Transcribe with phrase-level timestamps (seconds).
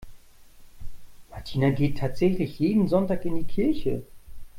[1.29, 4.01] Martina geht tatsächlich jeden Sonntag in die Kirche.